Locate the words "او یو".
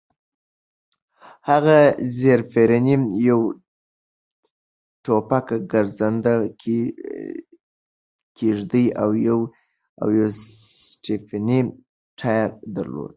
10.01-10.27